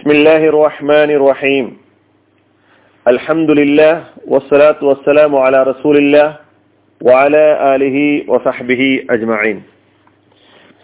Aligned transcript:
بسم 0.00 0.10
الله 0.10 0.42
الرحمن 0.48 1.10
الرحيم 1.12 1.66
الحمد 3.06 3.50
لله 3.52 3.94
والصلاة 4.24 4.80
والسلام 4.82 5.32
على 5.36 5.58
رسول 5.62 5.96
الله 5.96 6.28
وعلى 7.00 7.44
آله 7.74 7.96
وصحبه 8.28 8.82
أجمعين 9.10 9.58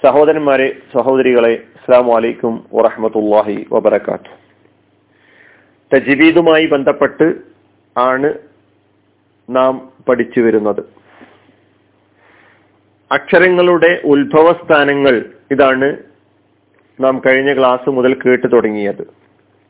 സഹോദരന്മാരെ 0.03 0.67
സഹോദരികളെ 0.95 1.53
അസ്സാം 1.77 2.07
വലൈക്കും 2.09 2.55
വറഹമത്തല്ലാഹി 2.77 3.55
വബർക്കാത്തു 3.71 4.33
തജ്വീദുമായി 5.93 6.67
ബന്ധപ്പെട്ട് 6.67 7.27
ആണ് 7.97 8.31
നാം 9.49 9.73
പഠിച്ചു 10.09 10.41
വരുന്നത് 10.41 10.83
അക്ഷരങ്ങളുടെ 13.11 13.91
ഉത്ഭവസ്ഥാനങ്ങൾ 14.13 15.15
ഇതാണ് 15.55 15.89
നാം 17.00 17.22
കഴിഞ്ഞ 17.26 17.58
ക്ലാസ് 17.58 17.90
മുതൽ 17.90 18.14
കേട്ടു 18.14 18.48
തുടങ്ങിയത്. 18.48 19.04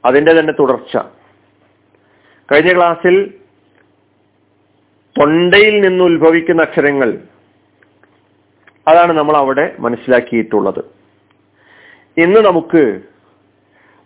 അതിന്റെ 0.05 0.39
തന്നെ 0.39 0.53
തുടർച്ച. 0.59 0.97
കഴിഞ്ഞ 2.51 2.75
ക്ലാസ്സിൽ 2.75 3.33
തൊണ്ടയിൽ 5.15 5.81
നിന്ന് 5.81 6.03
ഉത്ഭവിക്കുന്ന 6.03 6.61
അക്ഷരങ്ങൾ 6.61 7.09
അതാണ് 8.87 9.11
നമ്മൾ 9.17 9.37
അവിടെ 9.37 9.75
മനസ്സിലാക്കിയിട്ടുള്ളത്. 9.79 10.81
ഇന്ന് 12.17 12.39
നമുക്ക് 12.45 13.01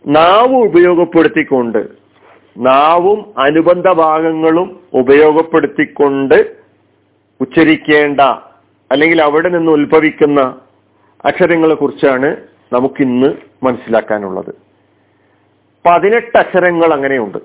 നാവ് 0.07 0.55
ഉപയോഗപ്പെടുത്തിക്കൊണ്ട് 0.67 1.89
നാവും 2.57 3.19
അനുബന്ധ 3.37 3.87
ഭാഗങ്ങളും 3.89 4.79
ഉപയോഗപ്പെടുത്തിക്കൊണ്ട് 4.93 6.37
ഉച്ചരിക്കേണ്ട 7.41 8.21
അല്ലെങ്കിൽ 8.91 9.21
അവിടെ 9.21 9.49
നിന്ന് 9.49 9.71
ഉത്ഭവിക്കുന്ന 9.71 10.59
അക്ഷരങ്ങളെ 11.25 11.75
കുറിച്ചാണ് 11.75 12.50
നമുക്കിന്ന് 12.73 13.35
മനസ്സിലാക്കാനുള്ളത്. 13.63 14.55
പതിനെട്ട് 15.85 16.37
അക്ഷരങ്ങൾ 16.37 16.93
അങ്ങനെയുണ്ട്. 16.93 17.37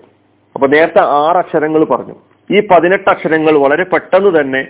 അപ്പൊ 0.55 0.67
നേരത്തെ 0.67 1.01
ആറ് 1.01 1.37
അക്ഷരങ്ങൾ 1.37 1.85
പറഞ്ഞു. 1.85 2.15
ഈ 2.51 2.67
പതിനെട്ട് 2.67 3.11
അക്ഷരങ്ങൾ 3.11 3.59
വളരെ 3.59 3.85
പെട്ടെന്ന് 3.85 4.41
തന്നെ 4.41 4.69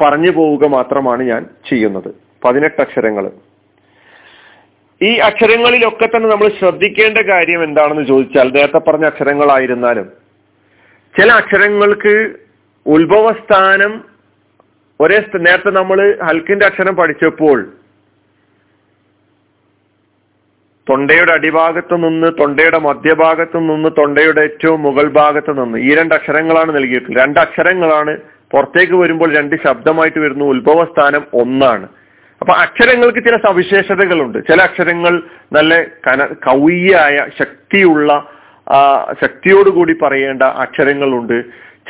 പറഞ്ഞു 0.00 0.30
പോവുക 0.30 0.66
മാത്രമാണ് 0.66 1.22
ഞാൻ 1.22 1.46
ചെയ്യുന്നത്. 1.70 2.14
പതിനെട്ട് 2.44 2.80
അക്ഷരങ്ങൾ. 2.80 3.30
ഈ 5.02 5.16
അക്ഷരങ്ങളിലൊക്കെ 5.16 6.06
തന്നെ 6.06 6.28
നമ്മൾ 6.28 6.48
ശ്രദ്ധിക്കേണ്ട 6.48 7.18
കാര്യം 7.18 7.64
എന്താണെന്ന് 7.64 8.02
ചോദിച്ചാൽ 8.02 8.52
നേരത്തെ 8.52 8.78
പറഞ്ഞ 8.78 9.04
അക്ഷരങ്ങളായിരുന്നാലും 9.04 10.12
ചില 11.20 11.32
അക്ഷരങ്ങൾക്ക് 11.32 12.34
ഉത്ഭവസ്ഥാനം 12.86 14.04
ഒരേ 15.00 15.24
നേരത്തെ 15.34 15.70
നമ്മൾ 15.70 16.18
ഹൽക്കിന്റെ 16.24 16.66
അക്ഷരം 16.66 16.96
പഠിച്ചപ്പോൾ 16.96 17.72
തൊണ്ടയുടെ 20.90 21.32
അടിഭാഗത്ത് 21.32 21.96
നിന്ന് 22.04 22.28
തൊണ്ടയുടെ 22.40 22.78
മധ്യഭാഗത്ത് 22.78 23.58
നിന്ന് 23.58 23.88
തൊണ്ടയുടെ 23.98 24.40
ഏറ്റവും 24.40 24.82
മുകൾ 24.82 25.06
ഭാഗത്ത് 25.12 25.52
നിന്ന് 25.60 25.78
ഈ 25.78 25.94
രണ്ട് 25.94 26.14
അക്ഷരങ്ങളാണ് 26.14 26.76
നൽകിയിട്ടുള്ളത്. 26.76 27.22
രണ്ട് 27.24 27.40
അക്ഷരങ്ങളാണ് 27.40 28.12
പുറത്തേക്ക് 28.52 28.92
വരുമ്പോൾ 28.92 29.30
രണ്ട് 29.36 29.56
ശബ്ദമായിട്ട് 29.66 30.18
വരുന്ന 30.18 30.44
ഉത്ഭവസ്ഥാനം 30.44 31.22
ഒന്നാണ്. 31.34 31.86
അപ്പൊ 32.40 32.52
അക്ഷരങ്ങൾക്ക് 32.54 33.20
ചില 33.26 33.36
സവിശേഷതകളുണ്ട്. 33.46 34.38
ചില 34.38 34.62
അക്ഷരങ്ങൾ 34.62 35.22
നല്ല 35.52 35.82
കന 36.06 36.24
കൗയ്യായ 36.24 37.16
ശക്തിയുള്ള 37.38 38.10
ശക്തിയോടുകൂടി 39.22 39.94
പറയേണ്ട 40.02 40.42
അക്ഷരങ്ങളുണ്ട്. 40.42 41.38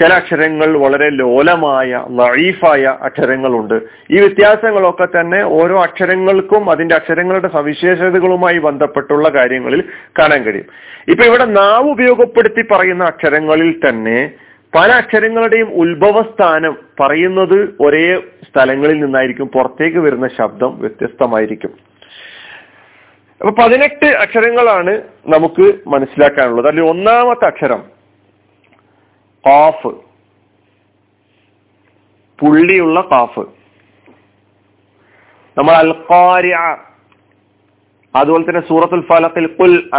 ചില 0.01 0.13
അക്ഷരങ്ങൾ 0.13 0.79
വളരെ 0.79 1.11
ലോലമായ 1.11 2.05
ലൈഫായ 2.11 2.99
അക്ഷരങ്ങളുണ്ട്. 3.03 3.75
ഈ 4.11 4.21
വ്യത്യാസങ്ങളൊക്കെ 4.21 5.05
തന്നെ 5.05 5.45
ഓരോ 5.45 5.83
അക്ഷരങ്ങൾക്കും 5.83 6.71
അതിന്റെ 6.71 6.95
അക്ഷരങ്ങളുടെ 6.95 7.49
സവിശേഷതകളുമായി 7.49 8.59
ബന്ധപ്പെട്ടുള്ള 8.59 9.29
കാര്യങ്ങളിൽ 9.29 9.85
കാണാൻ 10.19 10.43
കഴിയും. 10.43 10.65
ഇപ്പൊ 11.09 11.25
ഇവിടെ 11.25 11.45
നാവ് 11.45 11.91
ഉപയോഗപ്പെടുത്തി 11.91 12.63
പറയുന്ന 12.63 13.05
അക്ഷരങ്ങളിൽ 13.05 13.81
തന്നെ 13.89 14.33
പല 14.75 14.93
അക്ഷരങ്ങളുടെയും 14.93 15.69
ഉത്ഭവസ്ഥാനം 15.75 16.77
പറയുന്നത് 17.01 17.75
ഒരേ 17.81 18.17
സ്ഥലങ്ങളിൽ 18.17 19.01
നിന്നായിരിക്കും. 19.01 19.47
പുറത്തേക്ക് 19.47 19.99
വരുന്ന 19.99 20.29
ശബ്ദം 20.29 20.81
വ്യത്യസ്തമായിരിക്കും. 20.81 21.71
അപ്പൊ 23.41 23.63
പതിനെട്ട് 23.63 24.07
അക്ഷരങ്ങളാണ് 24.07 25.01
നമുക്ക് 25.27 25.75
മനസ്സിലാക്കാനുള്ളത്. 25.87 26.67
അതിൽ 26.67 26.83
ഒന്നാമത്തെ 26.83 27.47
അക്ഷരം 27.47 27.96
കാഫ് 29.47 29.89
പുള്ളിയുള്ള 32.41 33.09
കാഫ് 33.13 33.41
നമ്മൾ 35.59 35.73
അൽക്കാരി 35.73 36.53
അതുപോലെ 38.17 38.49
തന്നെ 38.49 38.69
സൂറത്തുൽ 38.69 39.01
ഫലത്തിൽ 39.01 39.47
കുൽ 39.47 39.91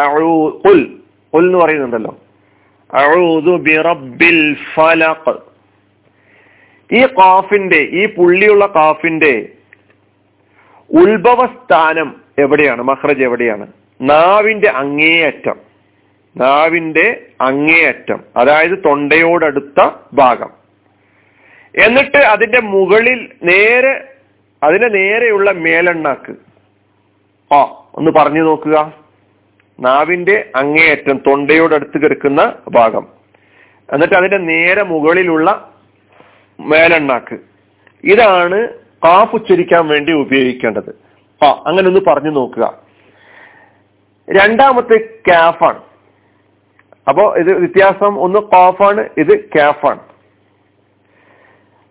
കുൽ 0.67 0.99
കുൽ 1.33 1.45
എന്ന് 1.45 1.57
പറയുന്നുണ്ടല്ലോ. 1.57 2.19
ബിറബ്ബിൽ 3.57 4.57
ഫലഖ്. 4.73 5.37
ഈ 6.93 7.05
കാഫിന്റെ 7.05 7.75
ഈ 7.75 8.15
പുള്ളിയുള്ള 8.15 8.65
കാഫിന്റെ 8.65 9.49
ഉത്ഭവസ്ഥാനം 10.89 12.21
എവിടെയാണ്? 12.39 12.81
മഹ്റജ് 12.81 13.23
എവിടെയാണ്? 13.23 13.67
നാവിന്റെ 14.01 14.69
അങ്ങേയറ്റം. 14.69 15.66
നാവിന്റെ 16.37 17.25
അങ്ങേയറ്റം 17.41 18.23
അതായത് 18.37 18.77
തൊണ്ടയോടടുത്ത 18.77 19.89
ഭാഗം. 20.13 20.49
എന്നിട്ട് 21.85 22.17
അതിന്റെ 22.17 22.61
മുകളിൽ 22.61 23.31
നേരെ 23.43 24.13
അതിന്റെ 24.63 24.87
നേരെയുള്ള 24.87 25.51
മേലെണ്ണാക്ക്. 25.51 26.35
ആ 27.53 27.61
ഒന്ന് 27.95 28.11
പറഞ്ഞു 28.11 28.41
നോക്കുക. 28.41 28.93
നാവിന്റെ 29.79 30.51
അങ്ങേയറ്റം 30.55 31.17
തൊണ്ടയോടടുത്ത് 31.17 32.03
കിടക്കുന്ന 32.03 32.53
ഭാഗം. 32.69 33.07
എന്നിട്ട് 33.93 34.15
അതിന്റെ 34.15 34.37
നേരെ 34.37 34.83
മുകളിലുള്ള 34.83 35.73
മേലെണ്ണാക്ക്. 36.59 37.37
ഇതാണ് 38.03 38.67
കാഫ് 39.05 39.35
ഉച്ചരിക്കാൻ 39.35 39.87
വേണ്ടി 39.87 40.13
ഉപയോഗിക്കേണ്ടത്. 40.13 40.99
ആ 41.45 41.63
അങ്ങനെ 41.65 41.87
ഒന്ന് 41.87 41.99
പറഞ്ഞു 42.07 42.29
നോക്കുക. 42.29 42.77
രണ്ടാമത്തെ 44.29 45.09
കാഫാണ്. 45.27 45.86
അപ്പോ 47.09 47.35
ഇത് 47.35 47.53
വ്യത്യാസം 47.53 48.19
ഒന്ന് 48.19 48.39
കോഫാണ് 48.39 49.09
ഇത് 49.17 49.43
കാഫാണ്. 49.43 49.99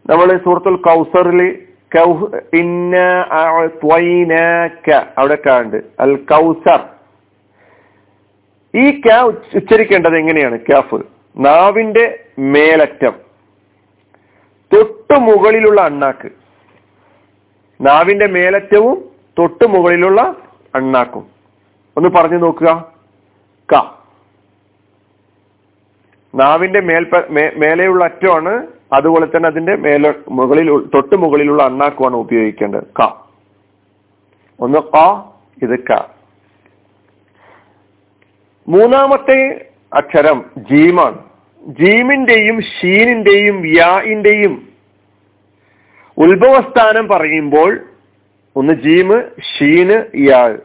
നമ്മൾ 0.07 0.39
സൂറത്തുൽ 0.45 0.77
കൗസറിൽ 0.77 1.67
അവിടെ 5.19 5.39
കാണ്ട്. 5.47 5.77
അൽ 6.01 6.17
കൗസർ. 6.17 6.89
ഈ 8.75 9.01
ക്യാ 9.01 9.21
ഉച്ചരിക്കേണ്ടത് 9.55 10.17
എങ്ങനെയാണ്? 10.17 10.57
ക്യാഫ്. 10.57 11.03
നാവിന്റെ 11.37 12.25
മേലറ്റം. 12.39 13.13
തൊട്ടു 14.75 15.21
മുകളിലുള്ള 15.21 15.81
അണ്ണാക്ക്. 15.81 16.29
നാവിന്റെ 17.81 18.27
മേലറ്റവും 18.27 19.11
തൊട്ടു 19.39 19.67
മുകളിലുള്ള 19.67 20.37
അണ്ണാക്കും. 20.75 21.27
ഒന്ന് 21.97 22.09
പറഞ്ഞു 22.09 22.39
നോക്കുക. 22.39 22.93
ക. 23.75 23.96
നാവിന്റെ 26.37 26.81
മേൽപ 26.81 27.27
മേലെയുള്ള 27.57 28.05
അറ്റമാണ് 28.05 28.67
അതുപോലെ 28.93 29.27
തന്നെ 29.27 29.47
അതിന്റെ 29.47 29.77
മേലെ 29.77 30.15
മുകളിൽ 30.29 30.89
തൊട്ട് 30.95 31.17
മുകളിലുള്ള 31.17 31.63
അണ്ണാക്കുമാണ് 31.63 32.17
ഉപയോഗിക്കേണ്ടത്. 32.17 32.87
ക. 33.03 33.09
ഒന്ന് 34.61 34.79
ക 34.79 35.25
ഇത് 35.63 35.85
ക. 35.85 35.93
മൂന്നാമത്തെ 38.69 39.69
അക്ഷരം 39.95 40.45
ജീമാണ്. 40.59 41.19
ജീമിന്റെയും 41.67 42.61
ഷീനിന്റെയും 42.61 43.67
യാഇന്റെയും 43.77 44.69
ഉത്ഭവസ്ഥാനം 46.19 47.09
പറയുമ്പോൾ 47.09 47.81
ഒന്ന് 48.57 48.73
ജീമ് 48.73 49.23
ഷീന് 49.41 50.27
യാ. 50.29 50.57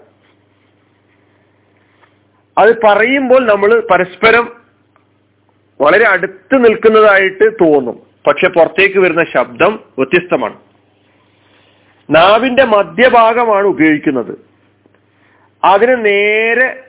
അത് 2.57 2.81
പറയുമ്പോൾ 2.83 3.51
നമ്മൾ 3.51 3.88
പരസ്പരം 3.91 4.61
വളരെ 5.81 6.07
അടുത്ത് 6.07 6.66
നിൽക്കുന്നതായിട്ട് 6.66 7.54
തോന്നും. 7.54 8.04
പക്ഷെ 8.28 8.48
പുറത്തേക്ക് 8.48 9.00
വരുന്ന 9.00 9.25
ശബ്ദം 9.38 9.80
വ്യത്യസ്തമാണ്. 9.98 10.60
നാവിന്റെ 12.10 12.63
മധ്യഭാഗമാണ് 12.63 13.68
ഉപയോഗിക്കുന്നത്. 13.68 14.45
അതിന് 15.63 16.06
നേരെ 16.06 16.83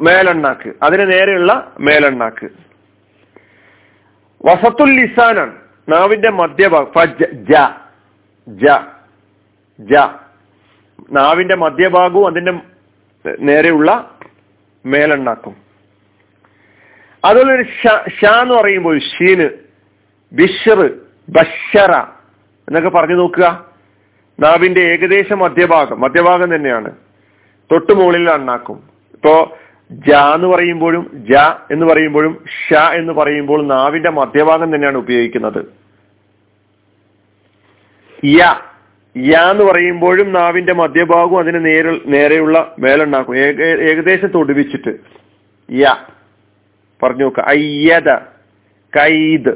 മേലെണ്ണാക്ക്. 0.00 0.72
അതിന് 0.82 1.12
നേരെയുള്ള 1.12 1.74
മേലെണ്ണാക്ക്. 1.80 2.48
വസത്തുൽ 4.44 5.00
ലിസാനാണ് 5.00 5.60
നാവിന്റെ 5.88 6.30
മധ്യഭാഗം. 6.30 6.92
നാവിന്റെ 11.12 11.56
മധ്യഭാഗവും 11.56 12.26
അതിന്റെ 12.26 12.60
നേരെയുള്ള 13.40 14.17
മേലെണ്ണാക്കും. 14.86 15.56
അതുപോലെ 17.24 17.62
ഷ 18.08 18.24
എന്ന് 18.24 18.54
പറയുമ്പോൾ 18.54 18.98
ഷീന് 18.98 19.48
ബിഷർ 20.32 20.90
ബഷറ 21.28 21.94
എന്നൊക്കെ 22.68 22.88
പറഞ്ഞു 22.88 23.14
നോക്കുക. 23.14 23.66
നാവിന്റെ 24.40 24.80
ഏകദേശം 24.80 25.38
മധ്യഭാഗം 25.38 26.00
മധ്യഭാഗം 26.00 26.54
തന്നെയാണ്. 26.54 26.90
തൊട്ടു 27.72 27.92
മുകളിൽ 27.92 28.30
അണ്ണാക്കും. 28.30 28.88
ഇപ്പോ 29.12 29.58
ജ 29.90 30.12
എന്ന് 30.14 30.46
പറയുമ്പോഴും 30.46 31.26
ജ 31.30 31.34
എന്ന് 31.70 31.86
പറയുമ്പോഴും 31.86 32.44
ഷ 32.68 32.74
എന്ന് 32.74 33.12
പറയുമ്പോൾ 33.12 33.66
നാവിന്റെ 33.66 34.10
മധ്യഭാഗം 34.10 34.74
തന്നെയാണ് 34.74 34.98
ഉപയോഗിക്കുന്നത്. 34.98 35.64
യ 38.26 38.44
യ 39.16 39.36
എന്ന് 39.36 39.64
പറയുമ്പോഴും 39.64 40.32
നാവിന്റെ 40.32 40.74
മധ്യഭാഗവും 40.74 41.38
അതിന് 41.38 41.64
നേരെ 41.64 42.00
നേരെയുള്ള 42.06 42.74
മേലുണ്ടാക്കും. 42.78 43.38
ഏകദേശം 43.38 44.28
തൊടുവിച്ചിട്ട്. 44.28 44.98
യ. 45.72 45.94
പറഞ്ഞു 47.02 47.22
നോക്ക. 47.22 47.40
അയ്യത 47.40 48.12
കൈദ്. 48.98 49.50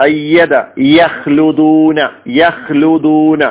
അയ്യത 0.00 0.56
യഹ്ലുദൂന 0.78 2.08
യഹ്ലുദൂന. 2.28 3.44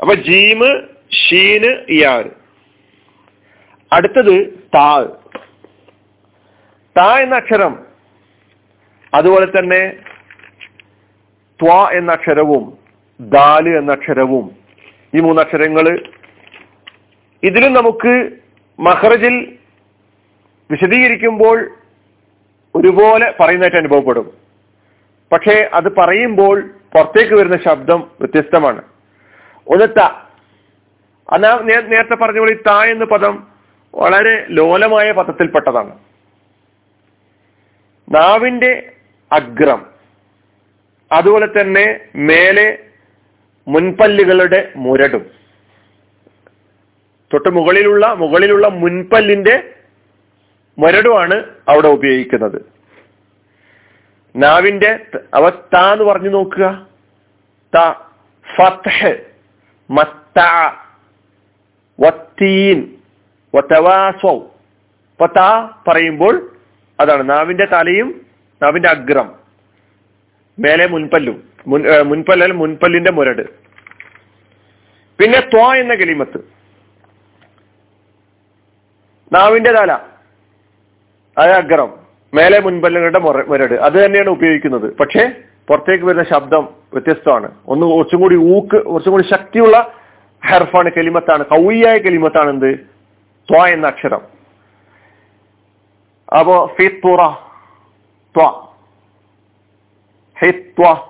അപ്പൊ 0.00 0.14
ജീമ് 0.14 0.82
ഷീന് 1.12 1.84
യാർ 1.90 2.30
അടുത്തത് 3.92 4.46
താ. 4.74 5.08
താ 6.96 7.18
എന്ന 7.18 7.34
അക്ഷരം. 7.34 7.86
അതുപോലെ 9.14 9.46
തന്നെ 9.46 9.96
ത്വ 11.62 11.88
എന്ന 11.92 12.12
അക്ഷരവും 12.12 12.78
ദാൽ 13.20 13.78
എന്ന 13.78 13.92
അക്ഷരവും 13.92 14.56
ഈ 15.14 15.20
മൂന്നക്ഷരങ്ങൾ 15.20 16.12
ഇതിലും 17.42 17.72
നമുക്ക് 17.72 18.30
മഹ്റജിൽ 18.80 19.58
വിശദീകരിക്കുമ്പോൾ 20.70 21.70
ഒരുപോലെ 22.74 23.34
പറയുന്നതായിട്ട് 23.40 23.76
അനുഭവപ്പെടും. 23.76 24.32
പക്ഷേ 25.32 25.70
അത് 25.74 25.96
പറയുമ്പോൾ 25.96 26.60
പുറത്തേക്ക് 26.62 27.34
വരുന്ന 27.34 27.56
ശബ്ദം 27.56 28.10
വ്യത്യസ്തമാണ്. 28.20 28.82
ഒന്ന് 29.68 30.00
ത 30.00 30.00
അതാ 31.30 31.60
നേരത്തെ 31.64 32.14
പറഞ്ഞ 32.14 32.38
പോലെ 32.38 32.54
ത 32.54 32.68
എന്ന 32.68 33.04
പദം 33.04 33.46
വളരെ 33.94 34.46
ലോലമായ 34.48 35.12
പദത്തിൽപ്പെട്ടതാണ്. 35.12 35.98
നാവിന്റെ 38.08 38.92
അഗ്രം. 39.32 39.97
അതുപോലെ 41.12 41.46
തന്നെ 41.46 42.00
മേലെ 42.14 42.78
മുൻപല്ലുകളുടെ 43.68 44.72
മുരടും. 44.76 45.30
തൊട്ട് 47.32 47.48
മുകളിലുള്ള 47.48 48.14
മുകളിലുള്ള 48.14 48.68
മുൻപല്ലിന്റെ 48.68 49.74
മുരടുമാണ് 50.78 51.44
അവിടെ 51.68 51.88
ഉപയോഗിക്കുന്നത്. 51.88 52.72
നാവിന്റെ 54.36 55.06
അവ 55.34 55.50
താ 55.50 55.92
എന്ന് 55.92 56.04
പറഞ്ഞു 56.04 56.28
നോക്കുക. 56.28 56.86
ത 57.76 57.92
ഫത്ഹ് 58.56 59.24
മത്ത 59.90 60.42
വത്തീൻ 62.00 62.94
പറയുമ്പോൾ 65.88 66.56
അതാണ് 67.00 67.30
നാവിന്റെ 67.30 67.64
തലയും 67.64 68.26
നാവിന്റെ 68.62 68.88
അഗ്രം. 68.88 69.47
മേലെ 70.58 70.86
മുൻപല്ലും. 70.86 71.42
മുൻ 71.66 71.84
മുൻപല്ലൽ 72.02 72.52
മുൻപല്ലിന്റെ 72.52 73.12
മുരട്. 73.12 73.42
പിന്നെ 75.18 75.40
ത്വ 75.40 75.74
എന്ന 75.74 75.94
കലിമത്ത്. 75.94 76.38
നാവിന്റെ 79.32 79.72
തല. 79.72 79.92
അത് 81.38 81.50
അഗ്രം. 81.50 81.94
മേലെ 82.34 82.60
മുൻപല്ലുകളുടെ 82.60 83.18
മുരട്. 83.18 83.74
അത് 83.74 84.04
തന്നെയാണ് 84.04 84.28
ഉപയോഗിക്കുന്നത്. 84.28 84.96
പക്ഷേ 84.96 85.30
പുറത്തേക്ക് 85.68 86.04
വരുന്ന 86.04 86.24
ശബ്ദം 86.24 86.68
വ്യത്യസ്തമാണ്. 86.92 87.52
ഒന്ന് 87.66 87.86
കുറച്ചും 87.86 88.20
കൂടി 88.20 88.36
ഊക്ക് 88.36 88.84
കുറച്ചും 88.84 89.12
കൂടി 89.12 89.22
ശക്തിയുള്ള 89.22 89.94
ഹെർഫാണ് 90.50 90.90
കലിമത്താണ്. 90.96 91.44
കൗയ്യായ 91.44 91.98
കലിമത്താണ് 91.98 92.50
എന്ത്? 92.50 92.76
ത്വ 93.50 93.66
എന്ന 93.66 93.86
അക്ഷരം. 93.86 94.20
അപ്പോ 96.38 96.76
ഫിത്തുറ 96.80 97.28
ത്വ. 98.36 98.67
ഹിത്വ. 100.44 101.08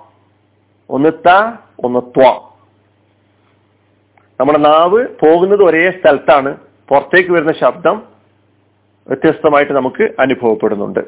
ഒന്ന് 0.89 1.09
ത 1.09 1.57
ഒന്ന് 1.83 1.99
ത്വ. 1.99 2.49
നമ്മുടെ 4.39 4.59
നാവ് 4.59 5.07
പോകുന്നത് 5.21 5.63
ഒരേ 5.63 5.91
സ്ഥലത്താണ്. 5.91 6.57
പുറത്തേക്ക് 6.89 7.31
വരുന്ന 7.31 7.53
ശബ്ദം 7.53 8.07
വ്യത്യസ്തമായിട്ട് 9.07 9.73
നമുക്ക് 9.73 10.03
അനുഭവപ്പെടുന്നുണ്ട്. 10.19 10.99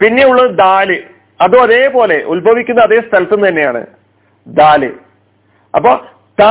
പിന്നെയുള്ളത് 0.00 0.50
ദാൽ. 0.50 1.04
അതും 1.40 1.62
അതേപോലെ 1.62 2.24
ഉത്ഭവിക്കുന്ന 2.24 2.80
അതേ 2.80 3.00
സ്ഥലത്ത് 3.00 3.34
നിന്ന് 3.34 3.48
തന്നെയാണ് 3.48 3.86
ദാൽ. 4.46 4.98
അപ്പൊ 5.74 5.96
ത 6.40 6.42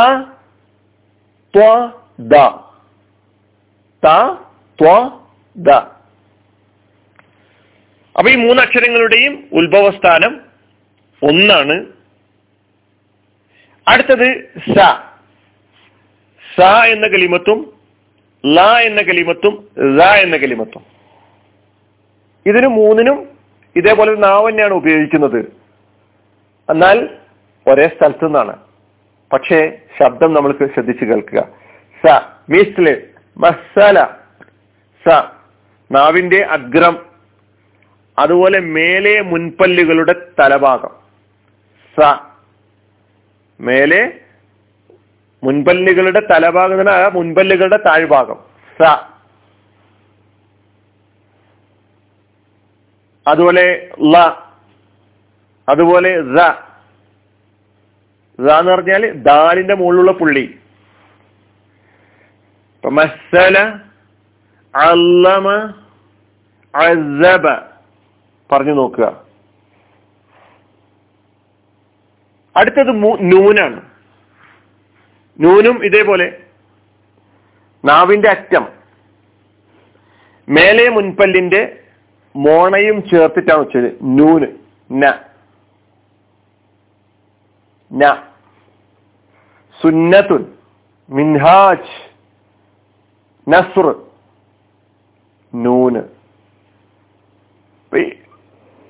ത്വ 1.55 1.91
ദ. 2.19 2.35
ത 4.05 4.33
ത്വ 4.81 5.09
ദ. 5.57 5.69
അപ്പൊ 8.17 8.29
ഈ 8.29 8.35
മൂന്നക്ഷരങ്ങളുടെയും 8.35 9.49
ഉത്ഭവസ്ഥാനം 9.51 10.50
ഒന്നാണ്. 11.23 11.85
അടുത്തത് 13.87 14.49
സ. 14.75 14.99
സ 16.57 16.61
എന്ന 16.85 17.07
കലിമത്തും 17.07 17.73
ല 18.45 18.61
എന്ന 18.61 19.01
കലിമത്തും 19.01 19.67
റ 19.77 20.01
എന്ന 20.01 20.37
കലിമത്തും. 20.37 20.85
ഇതിന് 22.45 22.67
മൂന്നിനും 22.67 23.29
ഇതേപോലെ 23.75 24.15
നാവ് 24.15 24.49
തന്നെയാണ് 24.49 24.73
ഉപയോഗിക്കുന്നത്. 24.73 25.39
എന്നാൽ 26.69 27.09
ഒരേ 27.67 27.87
സ്ഥലത്തു 27.87 28.25
നിന്നാണ്. 28.25 28.57
പക്ഷേ 29.33 29.81
ശബ്ദം 29.99 30.33
നമ്മൾക്ക് 30.33 30.73
ശ്രദ്ധിച്ചു 30.73 31.05
കേൾക്കുക. 31.05 31.47
സ 32.07 32.21
മീസ്റ്റിൽ 32.49 33.07
മസാല 33.37 34.03
സ 35.09 35.23
നാവിന്റെ 35.91 36.43
അഗ്രം. 36.43 37.05
അതുപോലെ 38.19 38.59
മേലെ 38.59 39.21
മുൻപല്ലുകളുടെ 39.21 40.15
തലഭാഗം. 40.39 41.00
സ. 41.99 42.19
മേലെ 43.59 44.19
മുൻപല്ലുകളുടെ 45.43 46.21
തലഭാഗത്തിന് 46.31 47.15
മുൻപല്ലുകളുടെ 47.15 47.77
താഴ്ഭാഗം. 47.77 48.39
സ. 48.79 48.81
അതുപോലെ 53.27 53.89
ല 54.01 54.17
അതുപോലെ 55.69 56.09
റ 56.15 56.39
എന്ന് 58.41 58.71
പറഞ്ഞാൽ 58.71 59.11
ദാലിന്റെ 59.11 59.73
മുകളിലുള്ള 59.73 60.11
പുള്ളി. 60.11 60.59
മസല 62.91 63.79
അല്ലമ 64.75 65.73
അസബ. 66.75 67.49
പറഞ്ഞു 68.51 68.73
നോക്കുക. 68.73 69.30
അടുത്തത് 72.55 73.03
നൂനാണ്. 73.31 73.81
നൂനും 75.39 75.85
ഇതേപോലെ. 75.85 76.43
നാവിന്റെ 77.85 78.29
അറ്റം. 78.29 78.67
മേലെ 80.49 80.89
മുൻപല്ലിന്റെ 80.89 81.83
മോണയും 82.35 83.09
ചേർത്തിട്ടാണ് 83.09 83.59
വെച്ചത്. 83.59 83.97
നൂന്. 84.03 84.47
ന. 84.91 85.13
ന. 87.93 88.13
സുന്നത്തുൻ. 89.83 90.45
മിൻഹാജ്. 91.09 92.11
നസ്ർ. 93.49 94.05
നൂന്. 95.55 96.01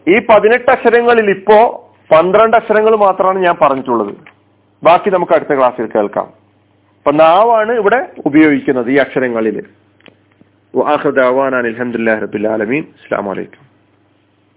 ഈ 0.08 0.26
പതിനെട്ട് 0.30 0.72
അക്ഷരങ്ങളിൽ 0.72 1.30
ഇപ്പോ 1.30 1.81
പന്ത്രണ്ട് 2.12 2.58
അക്ഷരങ്ങൾ 2.58 2.96
മാത്രമാണ് 2.96 3.40
ഞാൻ 3.40 3.56
പറഞ്ഞിട്ടുള്ളത്. 3.62 4.14
ബാക്കി 4.84 5.10
നമുക്ക് 5.10 5.34
അടുത്ത 5.34 5.54
ക്ലാസ്സിൽ 5.58 5.86
കേൾക്കാം. 5.86 6.26
അപ്പൊ 6.98 7.12
നാവാണ് 7.12 7.72
ഇവിടെ 7.72 8.00
ഉപയോഗിക്കുന്നത് 8.26 8.92
ഈ 8.92 8.96
അക്ഷരങ്ങളിൽ 8.96 9.58
അലഹമുല്ലാ 10.78 12.16
റബിൻ 12.20 12.84
അസ്സാം 12.84 13.26
വലൈക്കും 13.26 13.71